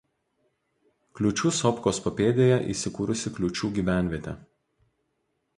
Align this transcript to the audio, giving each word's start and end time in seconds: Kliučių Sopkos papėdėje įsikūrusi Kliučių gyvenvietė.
Kliučių 1.19 1.51
Sopkos 1.57 2.01
papėdėje 2.07 2.57
įsikūrusi 2.75 3.35
Kliučių 3.39 3.73
gyvenvietė. 3.79 4.35